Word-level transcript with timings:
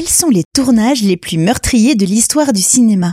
quels 0.00 0.08
sont 0.08 0.30
les 0.30 0.44
tournages 0.54 1.02
les 1.02 1.18
plus 1.18 1.36
meurtriers 1.36 1.94
de 1.94 2.06
l'histoire 2.06 2.54
du 2.54 2.62
cinéma? 2.62 3.12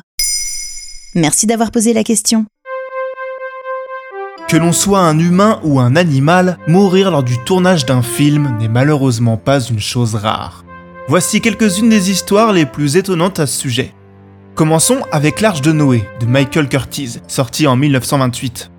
Merci 1.15 1.45
d'avoir 1.45 1.69
posé 1.69 1.91
la 1.91 2.05
question. 2.05 2.45
Que 4.47 4.55
l'on 4.55 4.71
soit 4.71 5.01
un 5.01 5.19
humain 5.19 5.59
ou 5.65 5.81
un 5.81 5.97
animal, 5.97 6.57
mourir 6.65 7.11
lors 7.11 7.23
du 7.23 7.43
tournage 7.43 7.85
d'un 7.85 8.01
film 8.01 8.57
n'est 8.57 8.69
malheureusement 8.69 9.35
pas 9.35 9.59
une 9.59 9.81
chose 9.81 10.15
rare. 10.15 10.63
Voici 11.09 11.41
quelques-unes 11.41 11.89
des 11.89 12.09
histoires 12.09 12.53
les 12.53 12.65
plus 12.65 12.95
étonnantes 12.95 13.41
à 13.41 13.47
ce 13.47 13.59
sujet. 13.59 13.93
Commençons 14.55 15.01
avec 15.11 15.41
L'Arche 15.41 15.61
de 15.61 15.73
Noé 15.73 16.05
de 16.21 16.25
Michael 16.25 16.69
Curtiz, 16.69 17.21
sorti 17.27 17.67
en 17.67 17.75
1928. 17.75 18.71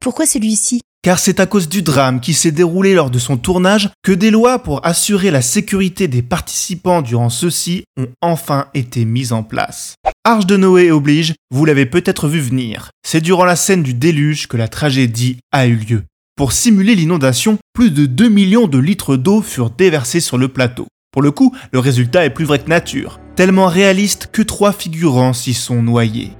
Pourquoi 0.00 0.26
celui-ci? 0.26 0.82
Car 1.04 1.18
c'est 1.18 1.38
à 1.38 1.44
cause 1.44 1.68
du 1.68 1.82
drame 1.82 2.18
qui 2.18 2.32
s'est 2.32 2.50
déroulé 2.50 2.94
lors 2.94 3.10
de 3.10 3.18
son 3.18 3.36
tournage 3.36 3.90
que 4.02 4.10
des 4.10 4.30
lois 4.30 4.60
pour 4.60 4.86
assurer 4.86 5.30
la 5.30 5.42
sécurité 5.42 6.08
des 6.08 6.22
participants 6.22 7.02
durant 7.02 7.28
ceux-ci 7.28 7.84
ont 7.98 8.08
enfin 8.22 8.68
été 8.72 9.04
mises 9.04 9.34
en 9.34 9.42
place. 9.42 9.96
Arche 10.24 10.46
de 10.46 10.56
Noé 10.56 10.90
oblige, 10.90 11.34
vous 11.50 11.66
l'avez 11.66 11.84
peut-être 11.84 12.26
vu 12.26 12.40
venir. 12.40 12.88
C'est 13.06 13.20
durant 13.20 13.44
la 13.44 13.54
scène 13.54 13.82
du 13.82 13.92
déluge 13.92 14.46
que 14.46 14.56
la 14.56 14.66
tragédie 14.66 15.36
a 15.52 15.66
eu 15.66 15.76
lieu. 15.76 16.04
Pour 16.36 16.52
simuler 16.52 16.94
l'inondation, 16.94 17.58
plus 17.74 17.90
de 17.90 18.06
2 18.06 18.30
millions 18.30 18.66
de 18.66 18.78
litres 18.78 19.18
d'eau 19.18 19.42
furent 19.42 19.68
déversés 19.68 20.20
sur 20.20 20.38
le 20.38 20.48
plateau. 20.48 20.86
Pour 21.12 21.20
le 21.20 21.32
coup, 21.32 21.54
le 21.70 21.80
résultat 21.80 22.24
est 22.24 22.30
plus 22.30 22.46
vrai 22.46 22.60
que 22.60 22.70
nature, 22.70 23.20
tellement 23.36 23.66
réaliste 23.66 24.30
que 24.32 24.40
trois 24.40 24.72
figurants 24.72 25.34
s'y 25.34 25.52
sont 25.52 25.82
noyés. 25.82 26.30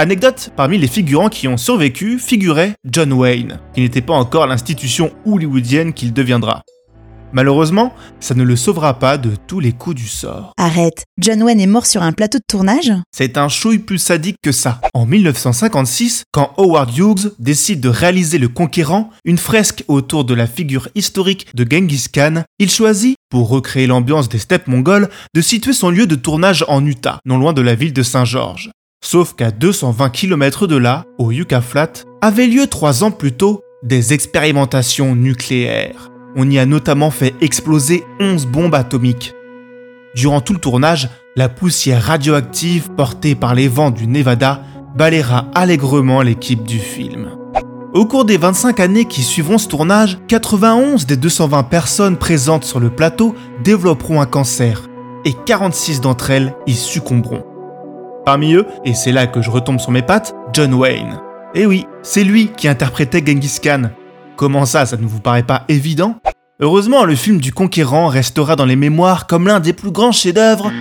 Anecdote, 0.00 0.50
parmi 0.56 0.78
les 0.78 0.86
figurants 0.86 1.28
qui 1.28 1.46
ont 1.46 1.58
survécu 1.58 2.18
figurait 2.18 2.72
John 2.90 3.12
Wayne, 3.12 3.60
qui 3.74 3.82
n'était 3.82 4.00
pas 4.00 4.14
encore 4.14 4.46
l'institution 4.46 5.12
hollywoodienne 5.26 5.92
qu'il 5.92 6.14
deviendra. 6.14 6.62
Malheureusement, 7.34 7.92
ça 8.18 8.34
ne 8.34 8.42
le 8.42 8.56
sauvera 8.56 8.98
pas 8.98 9.18
de 9.18 9.32
tous 9.46 9.60
les 9.60 9.72
coups 9.72 9.96
du 9.96 10.08
sort. 10.08 10.54
Arrête, 10.56 11.04
John 11.18 11.42
Wayne 11.42 11.60
est 11.60 11.66
mort 11.66 11.84
sur 11.84 12.02
un 12.02 12.12
plateau 12.12 12.38
de 12.38 12.44
tournage? 12.48 12.94
C'est 13.12 13.36
un 13.36 13.50
chouille 13.50 13.78
plus 13.78 13.98
sadique 13.98 14.38
que 14.42 14.52
ça. 14.52 14.80
En 14.94 15.04
1956, 15.04 16.22
quand 16.32 16.54
Howard 16.56 16.96
Hughes 16.96 17.34
décide 17.38 17.82
de 17.82 17.90
réaliser 17.90 18.38
Le 18.38 18.48
Conquérant, 18.48 19.10
une 19.26 19.36
fresque 19.36 19.84
autour 19.86 20.24
de 20.24 20.32
la 20.32 20.46
figure 20.46 20.88
historique 20.94 21.46
de 21.54 21.70
Genghis 21.70 22.06
Khan, 22.10 22.44
il 22.58 22.70
choisit, 22.70 23.16
pour 23.28 23.50
recréer 23.50 23.86
l'ambiance 23.86 24.30
des 24.30 24.38
steppes 24.38 24.66
mongoles, 24.66 25.10
de 25.34 25.42
situer 25.42 25.74
son 25.74 25.90
lieu 25.90 26.06
de 26.06 26.16
tournage 26.16 26.64
en 26.68 26.86
Utah, 26.86 27.20
non 27.26 27.36
loin 27.36 27.52
de 27.52 27.60
la 27.60 27.74
ville 27.74 27.92
de 27.92 28.02
Saint-Georges. 28.02 28.70
Sauf 29.02 29.34
qu'à 29.34 29.50
220 29.50 30.10
km 30.10 30.66
de 30.66 30.76
là, 30.76 31.04
au 31.18 31.32
Yucca 31.32 31.60
Flat, 31.62 31.92
avaient 32.20 32.46
lieu 32.46 32.66
trois 32.66 33.02
ans 33.02 33.10
plus 33.10 33.32
tôt 33.32 33.62
des 33.82 34.12
expérimentations 34.12 35.14
nucléaires. 35.16 36.10
On 36.36 36.48
y 36.50 36.58
a 36.58 36.66
notamment 36.66 37.10
fait 37.10 37.34
exploser 37.40 38.04
11 38.20 38.46
bombes 38.46 38.74
atomiques. 38.74 39.34
Durant 40.14 40.40
tout 40.40 40.52
le 40.52 40.60
tournage, 40.60 41.08
la 41.34 41.48
poussière 41.48 42.02
radioactive 42.02 42.90
portée 42.90 43.34
par 43.34 43.54
les 43.54 43.68
vents 43.68 43.90
du 43.90 44.06
Nevada 44.06 44.62
balayera 44.94 45.46
allègrement 45.54 46.20
l'équipe 46.20 46.62
du 46.62 46.78
film. 46.78 47.30
Au 47.94 48.06
cours 48.06 48.24
des 48.24 48.36
25 48.36 48.78
années 48.80 49.06
qui 49.06 49.22
suivront 49.22 49.58
ce 49.58 49.66
tournage, 49.66 50.18
91 50.28 51.06
des 51.06 51.16
220 51.16 51.62
personnes 51.64 52.16
présentes 52.18 52.64
sur 52.64 52.78
le 52.78 52.90
plateau 52.90 53.34
développeront 53.64 54.20
un 54.20 54.26
cancer 54.26 54.88
et 55.24 55.32
46 55.32 56.00
d'entre 56.00 56.30
elles 56.30 56.54
y 56.66 56.74
succomberont. 56.74 57.49
Parmi 58.24 58.54
eux, 58.54 58.66
et 58.84 58.94
c'est 58.94 59.12
là 59.12 59.26
que 59.26 59.42
je 59.42 59.50
retombe 59.50 59.80
sur 59.80 59.90
mes 59.90 60.02
pattes, 60.02 60.34
John 60.52 60.74
Wayne. 60.74 61.20
Et 61.54 61.66
oui, 61.66 61.86
c'est 62.02 62.24
lui 62.24 62.48
qui 62.56 62.68
interprétait 62.68 63.22
Genghis 63.24 63.58
Khan, 63.62 63.90
Comment 64.40 64.64
ça, 64.64 64.86
ça 64.86 64.96
ne 64.96 65.06
vous 65.06 65.20
paraît 65.20 65.42
pas 65.42 65.66
évident? 65.68 66.16
Heureusement, 66.60 67.04
le 67.04 67.14
film 67.14 67.42
du 67.42 67.52
Conquérant 67.52 68.08
restera 68.08 68.56
dans 68.56 68.64
les 68.64 68.74
mémoires 68.74 69.26
comme 69.26 69.46
l'un 69.46 69.60
des 69.60 69.74
plus 69.74 69.90
grands 69.90 70.12
chefs-d'œuvre. 70.12 70.72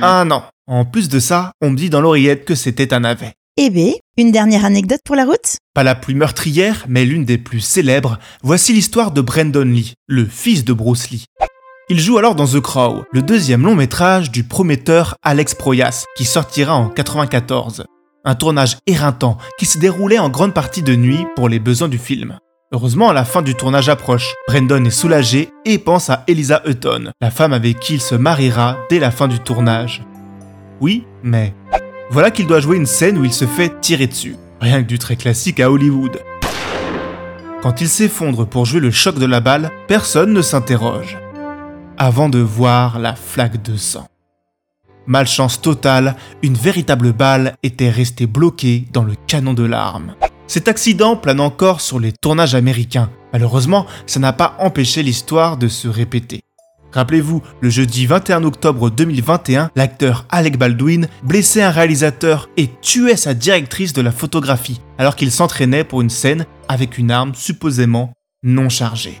Ah 0.00 0.24
non, 0.24 0.42
en 0.66 0.86
plus 0.86 1.10
de 1.10 1.18
ça, 1.18 1.52
on 1.60 1.68
me 1.68 1.76
dit 1.76 1.90
dans 1.90 2.00
l'oreillette 2.00 2.46
que 2.46 2.54
c'était 2.54 2.94
un 2.94 3.00
navet. 3.00 3.34
Eh 3.58 3.68
bien, 3.68 3.92
une 4.16 4.32
dernière 4.32 4.64
anecdote 4.64 5.02
pour 5.04 5.16
la 5.16 5.26
route? 5.26 5.58
Pas 5.74 5.82
la 5.82 5.94
plus 5.94 6.14
meurtrière, 6.14 6.86
mais 6.88 7.04
l'une 7.04 7.26
des 7.26 7.36
plus 7.36 7.60
célèbres, 7.60 8.18
voici 8.42 8.72
l'histoire 8.72 9.10
de 9.10 9.20
Brandon 9.20 9.64
Lee, 9.64 9.92
le 10.06 10.24
fils 10.24 10.64
de 10.64 10.72
Bruce 10.72 11.10
Lee. 11.10 11.26
Il 11.90 12.00
joue 12.00 12.18
alors 12.18 12.34
dans 12.34 12.46
The 12.46 12.60
Crow, 12.60 13.04
le 13.12 13.22
deuxième 13.22 13.62
long 13.62 13.74
métrage 13.74 14.30
du 14.30 14.44
prometteur 14.44 15.16
Alex 15.22 15.54
Proyas, 15.54 16.04
qui 16.18 16.26
sortira 16.26 16.74
en 16.74 16.90
94. 16.90 17.86
Un 18.26 18.34
tournage 18.34 18.76
éreintant 18.86 19.38
qui 19.58 19.64
se 19.64 19.78
déroulait 19.78 20.18
en 20.18 20.28
grande 20.28 20.52
partie 20.52 20.82
de 20.82 20.94
nuit 20.94 21.24
pour 21.34 21.48
les 21.48 21.58
besoins 21.58 21.88
du 21.88 21.96
film. 21.96 22.40
Heureusement, 22.72 23.10
la 23.10 23.24
fin 23.24 23.40
du 23.40 23.54
tournage 23.54 23.88
approche. 23.88 24.34
Brandon 24.48 24.84
est 24.84 24.90
soulagé 24.90 25.48
et 25.64 25.78
pense 25.78 26.10
à 26.10 26.24
Eliza 26.26 26.60
Hutton, 26.66 27.10
la 27.22 27.30
femme 27.30 27.54
avec 27.54 27.80
qui 27.80 27.94
il 27.94 28.02
se 28.02 28.14
mariera 28.14 28.76
dès 28.90 28.98
la 28.98 29.10
fin 29.10 29.26
du 29.26 29.40
tournage. 29.40 30.04
Oui, 30.82 31.06
mais 31.22 31.54
voilà 32.10 32.30
qu'il 32.30 32.46
doit 32.46 32.60
jouer 32.60 32.76
une 32.76 32.84
scène 32.84 33.16
où 33.16 33.24
il 33.24 33.32
se 33.32 33.46
fait 33.46 33.80
tirer 33.80 34.08
dessus. 34.08 34.36
Rien 34.60 34.82
que 34.82 34.88
du 34.88 34.98
très 34.98 35.16
classique 35.16 35.58
à 35.58 35.70
Hollywood. 35.70 36.20
Quand 37.62 37.80
il 37.80 37.88
s'effondre 37.88 38.46
pour 38.46 38.66
jouer 38.66 38.80
le 38.80 38.90
choc 38.90 39.18
de 39.18 39.24
la 39.24 39.40
balle, 39.40 39.70
personne 39.86 40.34
ne 40.34 40.42
s'interroge. 40.42 41.16
Avant 42.00 42.28
de 42.28 42.38
voir 42.38 43.00
la 43.00 43.16
flaque 43.16 43.60
de 43.60 43.76
sang. 43.76 44.06
Malchance 45.08 45.60
totale, 45.60 46.14
une 46.42 46.54
véritable 46.54 47.12
balle 47.12 47.56
était 47.64 47.90
restée 47.90 48.28
bloquée 48.28 48.86
dans 48.92 49.02
le 49.02 49.14
canon 49.26 49.52
de 49.52 49.64
l'arme. 49.64 50.14
Cet 50.46 50.68
accident 50.68 51.16
plane 51.16 51.40
encore 51.40 51.80
sur 51.80 51.98
les 51.98 52.12
tournages 52.12 52.54
américains. 52.54 53.10
Malheureusement, 53.32 53.84
ça 54.06 54.20
n'a 54.20 54.32
pas 54.32 54.54
empêché 54.60 55.02
l'histoire 55.02 55.56
de 55.56 55.66
se 55.66 55.88
répéter. 55.88 56.42
Rappelez-vous, 56.92 57.42
le 57.60 57.68
jeudi 57.68 58.06
21 58.06 58.44
octobre 58.44 58.90
2021, 58.90 59.72
l'acteur 59.74 60.24
Alec 60.30 60.56
Baldwin 60.56 61.08
blessait 61.24 61.62
un 61.62 61.70
réalisateur 61.70 62.48
et 62.56 62.70
tuait 62.80 63.16
sa 63.16 63.34
directrice 63.34 63.92
de 63.92 64.02
la 64.02 64.12
photographie 64.12 64.80
alors 64.98 65.16
qu'il 65.16 65.32
s'entraînait 65.32 65.82
pour 65.82 66.00
une 66.00 66.10
scène 66.10 66.46
avec 66.68 66.96
une 66.96 67.10
arme 67.10 67.34
supposément 67.34 68.12
non 68.44 68.68
chargée. 68.68 69.20